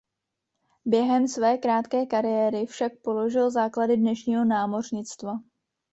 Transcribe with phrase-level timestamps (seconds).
[0.85, 5.39] Během své krátké kariéry však položil základy dnešního námořnictva.